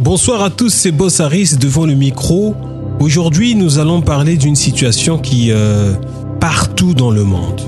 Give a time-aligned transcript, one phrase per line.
[0.00, 2.54] Bonsoir à tous, c'est Bossaris devant le micro.
[3.00, 5.94] Aujourd'hui, nous allons parler d'une situation qui euh,
[6.38, 7.60] partout dans le monde.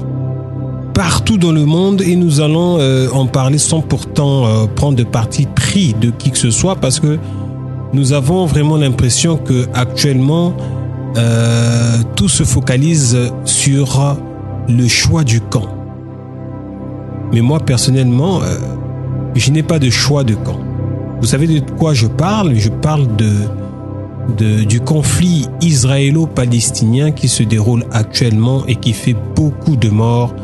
[0.94, 5.02] Partout dans le monde et nous allons euh, en parler sans pourtant euh, prendre de
[5.02, 7.18] parti pris de qui que ce soit parce que
[7.92, 10.54] nous avons vraiment l'impression que actuellement
[12.14, 14.16] tout se focalise sur
[14.68, 15.66] le choix du camp.
[17.32, 18.40] Mais moi personnellement,
[19.34, 20.69] je n'ai pas de choix de camp.
[21.20, 22.54] Vous savez de quoi je parle?
[22.54, 29.90] Je parle de, du conflit israélo-palestinien qui se déroule actuellement et qui fait beaucoup de
[29.90, 30.34] morts,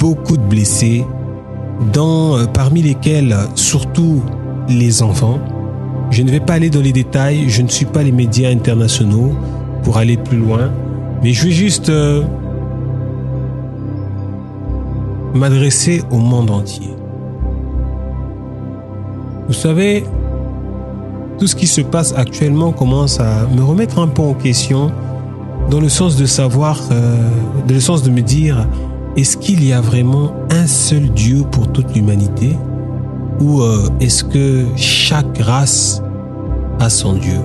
[0.00, 1.04] beaucoup de blessés,
[1.92, 4.22] dans, euh, parmi lesquels surtout
[4.68, 5.38] les enfants.
[6.10, 9.32] Je ne vais pas aller dans les détails, je ne suis pas les médias internationaux
[9.84, 10.72] pour aller plus loin,
[11.22, 12.24] mais je vais juste euh,
[15.34, 16.88] m'adresser au monde entier.
[19.50, 20.04] Vous savez,
[21.40, 24.92] tout ce qui se passe actuellement commence à me remettre un peu en question
[25.68, 27.16] dans le sens de savoir, euh,
[27.66, 28.68] dans le sens de me dire,
[29.16, 32.56] est-ce qu'il y a vraiment un seul Dieu pour toute l'humanité
[33.40, 36.00] ou euh, est-ce que chaque race
[36.78, 37.40] a son Dieu?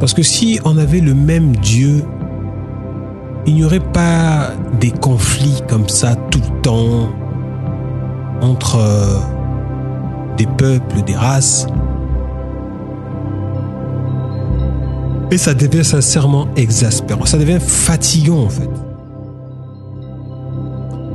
[0.00, 2.02] Parce que si on avait le même Dieu,
[3.46, 7.08] il n'y aurait pas des conflits comme ça tout le temps
[8.40, 8.78] entre...
[8.80, 9.33] Euh,
[10.36, 11.66] des peuples, des races.
[15.30, 17.24] Et ça devient sincèrement exaspérant.
[17.26, 18.68] Ça devient fatigant en fait.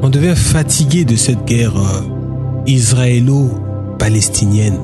[0.02, 2.02] On devient fatigué de cette guerre euh,
[2.66, 4.80] israélo-palestinienne.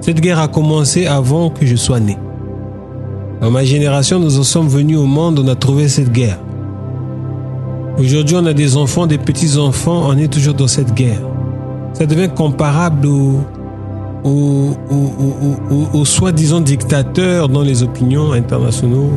[0.00, 2.18] Cette guerre a commencé avant que je sois né.
[3.40, 6.38] Dans ma génération, nous en sommes venus au monde, on a trouvé cette guerre.
[7.98, 11.20] Aujourd'hui, on a des enfants, des petits-enfants, on est toujours dans cette guerre
[11.94, 13.40] ça devient comparable aux,
[14.24, 19.10] aux, soi-disant dictateurs dont les opinions internationaux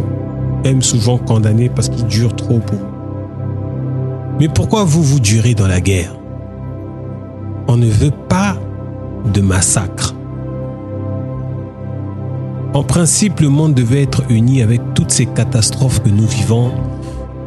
[0.63, 2.61] aiment souvent condamner parce qu'ils durent trop.
[4.39, 6.15] Mais pourquoi vous vous durez dans la guerre?
[7.67, 8.57] On ne veut pas
[9.33, 10.13] de massacre.
[12.73, 16.71] En principe, le monde devait être uni avec toutes ces catastrophes que nous vivons,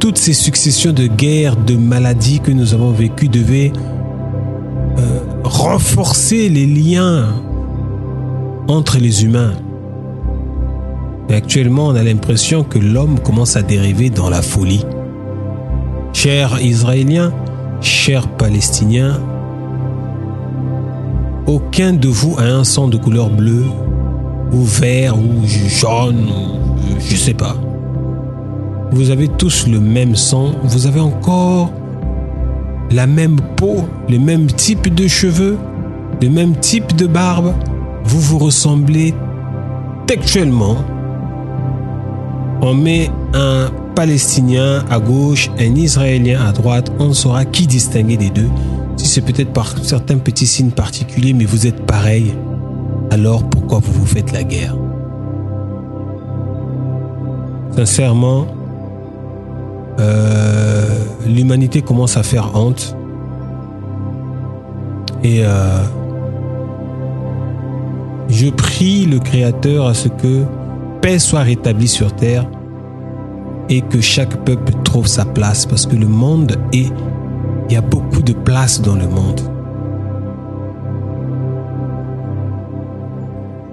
[0.01, 3.73] toutes ces successions de guerres, de maladies que nous avons vécues devaient
[5.51, 7.27] renforcer les liens
[8.69, 9.55] entre les humains.
[11.29, 14.85] Mais actuellement, on a l'impression que l'homme commence à dériver dans la folie.
[16.13, 17.33] Chers Israéliens,
[17.81, 19.21] chers Palestiniens,
[21.47, 23.67] aucun de vous a un sang de couleur bleue,
[24.53, 26.31] ou vert, ou jaune,
[26.99, 27.57] je sais pas.
[28.93, 31.71] Vous avez tous le même sang, vous avez encore
[32.91, 35.59] la même peau, le même type de cheveux,
[36.21, 37.55] le même type de barbe,
[38.05, 39.15] vous vous ressemblez
[40.07, 40.77] textuellement.
[42.63, 48.31] On met un Palestinien à gauche, un Israélien à droite, on saura qui distinguer des
[48.31, 48.49] deux.
[48.97, 52.35] Si c'est peut-être par certains petits signes particuliers, mais vous êtes pareil,
[53.11, 54.77] alors pourquoi vous vous faites la guerre?
[57.77, 58.47] Sincèrement,
[60.01, 60.80] euh,
[61.27, 62.97] l'humanité commence à faire honte.
[65.23, 65.83] Et euh,
[68.29, 70.45] je prie le Créateur à ce que
[71.01, 72.47] paix soit rétablie sur terre
[73.69, 76.91] et que chaque peuple trouve sa place parce que le monde est...
[77.69, 79.41] Il y a beaucoup de place dans le monde.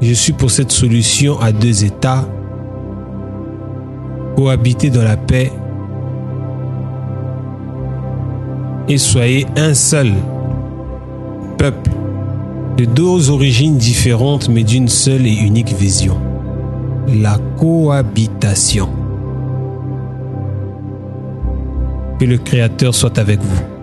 [0.02, 2.30] Je suis pour cette solution à deux États,
[4.36, 5.52] cohabiter dans la paix
[8.88, 10.14] et soyez un seul
[11.58, 11.92] peuple
[12.78, 16.20] de deux origines différentes mais d'une seule et unique vision.
[17.08, 18.90] La cohabitation.
[22.20, 23.77] Que le Créateur soit avec vous.